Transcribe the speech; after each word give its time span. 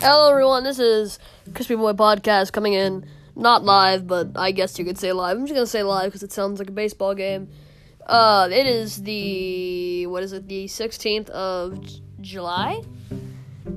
Hello, 0.00 0.30
everyone. 0.30 0.62
This 0.62 0.78
is 0.78 1.18
Crispy 1.54 1.74
Boy 1.74 1.92
Podcast 1.92 2.52
coming 2.52 2.74
in, 2.74 3.06
not 3.34 3.64
live, 3.64 4.06
but 4.06 4.28
I 4.36 4.50
guess 4.52 4.78
you 4.78 4.84
could 4.84 4.98
say 4.98 5.12
live. 5.12 5.38
I'm 5.38 5.44
just 5.44 5.54
gonna 5.54 5.66
say 5.66 5.82
live 5.82 6.06
because 6.06 6.22
it 6.22 6.32
sounds 6.32 6.58
like 6.58 6.68
a 6.68 6.72
baseball 6.72 7.14
game. 7.14 7.48
Uh, 8.06 8.46
it 8.52 8.66
is 8.66 9.02
the 9.02 10.06
what 10.08 10.22
is 10.22 10.34
it? 10.34 10.48
The 10.48 10.66
16th 10.66 11.30
of 11.30 11.80
J- 11.80 12.02
July, 12.20 12.82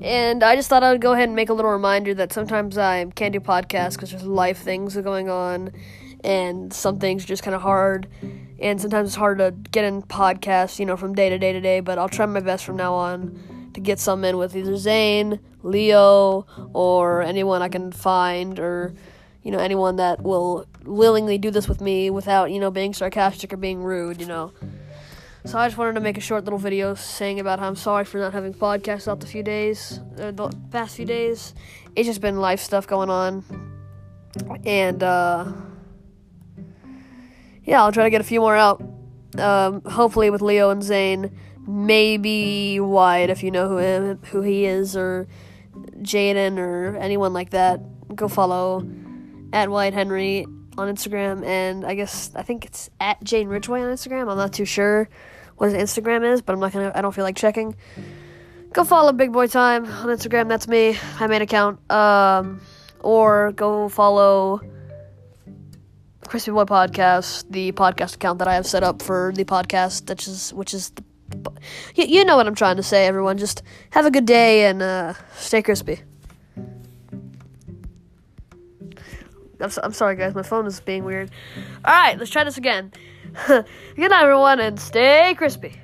and 0.02 0.44
I 0.44 0.58
just 0.58 0.70
thought 0.70 0.84
I 0.84 0.92
would 0.92 1.02
go 1.02 1.14
ahead 1.14 1.30
and 1.30 1.38
make 1.38 1.48
a 1.48 1.54
little 1.54 1.72
reminder 1.72 2.14
that 2.16 2.34
sometimes 2.34 2.78
I 2.78 3.06
can't 3.06 3.32
do 3.32 3.40
podcasts 3.40 3.94
because 3.94 4.12
there's 4.12 4.24
life 4.24 4.58
things 4.60 4.98
going 4.98 5.30
on, 5.30 5.72
and 6.24 6.74
some 6.74 7.00
things 7.00 7.24
are 7.24 7.28
just 7.28 7.44
kind 7.44 7.56
of 7.56 7.62
hard, 7.62 8.08
and 8.60 8.82
sometimes 8.82 9.08
it's 9.08 9.16
hard 9.16 9.38
to 9.38 9.52
get 9.72 9.86
in 9.86 10.02
podcasts, 10.04 10.80
you 10.80 10.86
know, 10.86 10.98
from 10.98 11.16
day 11.16 11.30
to 11.30 11.40
day 11.40 11.54
to 11.54 11.62
day. 11.62 11.80
But 11.80 11.98
I'll 11.98 12.10
try 12.10 12.26
my 12.26 12.42
best 12.42 12.66
from 12.66 12.76
now 12.76 12.94
on 12.94 13.40
to 13.74 13.80
get 13.80 14.00
some 14.00 14.24
in 14.24 14.38
with 14.38 14.56
either 14.56 14.76
Zane, 14.78 15.40
Leo, 15.64 16.46
or 16.74 17.22
anyone 17.22 17.62
I 17.62 17.70
can 17.70 17.92
find, 17.92 18.60
or 18.60 18.94
you 19.44 19.52
know 19.52 19.60
anyone 19.60 19.98
that 19.98 20.22
will 20.22 20.66
willingly 20.84 21.38
do 21.38 21.52
this 21.52 21.68
with 21.68 21.82
me 21.82 22.10
without 22.10 22.52
you 22.52 22.60
know 22.60 22.72
being 22.72 22.94
sarcastic 22.94 23.54
or 23.54 23.58
being 23.58 23.84
rude. 23.84 24.20
You 24.20 24.28
know. 24.28 24.54
So 25.46 25.58
I 25.58 25.68
just 25.68 25.78
wanted 25.78 25.94
to 25.94 26.02
make 26.02 26.18
a 26.18 26.22
short 26.22 26.44
little 26.44 26.60
video 26.60 26.96
saying 26.96 27.40
about 27.40 27.60
how 27.60 27.68
I'm 27.68 27.78
sorry 27.78 28.04
for 28.04 28.18
not 28.18 28.34
having 28.34 28.54
podcasts 28.54 29.08
out 29.08 29.22
the 29.22 29.26
few 29.26 29.42
days, 29.42 30.00
uh, 30.20 30.32
the 30.32 30.54
past 30.70 30.98
few 30.98 31.06
days. 31.06 31.54
It's 31.96 32.08
just 32.08 32.20
been 32.20 32.40
life 32.40 32.60
stuff 32.60 32.88
going 32.88 33.10
on, 33.10 33.44
and 34.66 35.02
uh, 35.02 35.52
yeah, 37.64 37.82
I'll 37.82 37.92
try 37.92 38.04
to 38.04 38.10
get 38.10 38.22
a 38.22 38.26
few 38.26 38.42
more 38.42 38.56
out. 38.56 38.84
Um, 39.38 39.82
hopefully 39.84 40.30
with 40.30 40.42
Leo 40.42 40.70
and 40.70 40.82
Zane 40.82 41.38
maybe 41.70 42.80
Wyatt 42.80 43.30
if 43.30 43.44
you 43.44 43.52
know 43.52 43.70
who 43.70 43.78
him, 43.78 44.20
who 44.32 44.42
he 44.42 44.66
is, 44.66 44.98
or 44.98 45.28
Jaden 46.02 46.58
or 46.58 46.98
anyone 46.98 47.32
like 47.32 47.52
that. 47.52 47.80
Go 48.16 48.28
follow 48.28 48.88
at 49.54 49.70
Wyatt 49.70 49.94
Henry 49.94 50.46
on 50.78 50.94
Instagram, 50.94 51.46
and 51.46 51.86
I 51.86 51.94
guess 51.94 52.32
I 52.36 52.42
think 52.42 52.66
it's 52.66 52.90
at 53.00 53.24
Jane 53.24 53.48
Ridgeway 53.48 53.82
on 53.82 53.94
Instagram. 53.94 54.30
I'm 54.32 54.38
not 54.38 54.52
too 54.52 54.66
sure 54.66 55.10
what 55.58 55.72
his 55.72 55.76
Instagram 55.76 56.26
is, 56.34 56.42
but 56.42 56.54
I'm 56.54 56.60
not 56.60 56.72
gonna. 56.72 56.92
I 56.96 57.02
don't 57.02 57.14
feel 57.14 57.24
like 57.24 57.36
checking. 57.36 57.76
Go 58.74 58.84
follow 58.84 59.12
Big 59.12 59.32
Boy 59.32 59.48
Time 59.48 59.86
on 59.86 60.08
Instagram. 60.08 60.48
That's 60.48 60.68
me. 60.68 60.98
I 61.20 61.28
made 61.28 61.38
an 61.38 61.42
account. 61.44 61.92
Um, 61.92 62.62
or 63.02 63.52
go 63.54 63.90
follow 63.90 64.62
Crispy 66.30 66.52
Boy 66.52 66.66
Podcast, 66.66 67.46
the 67.50 67.72
podcast 67.72 68.14
account 68.14 68.38
that 68.38 68.48
I 68.48 68.54
have 68.54 68.68
set 68.68 68.84
up 68.84 69.02
for 69.02 69.34
the 69.36 69.44
podcast, 69.46 70.08
which 70.08 70.28
is 70.28 70.54
which 70.54 70.76
is 70.76 70.92
the 70.92 71.04
you, 71.96 72.06
you 72.06 72.24
know 72.24 72.38
what 72.38 72.46
I'm 72.46 72.54
trying 72.54 72.76
to 72.76 72.84
say, 72.84 73.08
everyone. 73.08 73.40
Just 73.40 73.64
have 73.90 74.06
a 74.06 74.12
good 74.12 74.28
day 74.28 74.66
and 74.66 74.80
uh, 74.84 75.14
stay 75.36 75.64
crispy. 75.64 76.02
I'm, 79.60 79.72
so, 79.72 79.82
I'm 79.84 79.92
sorry, 79.92 80.16
guys. 80.18 80.36
My 80.36 80.44
phone 80.44 80.68
is 80.68 80.80
being 80.80 81.04
weird. 81.04 81.32
All 81.84 81.94
right, 81.94 82.16
let's 82.20 82.30
try 82.30 82.44
this 82.44 82.58
again. 82.58 82.94
good 83.48 83.66
night, 83.98 84.22
everyone, 84.22 84.60
and 84.60 84.80
stay 84.80 85.34
crispy. 85.36 85.82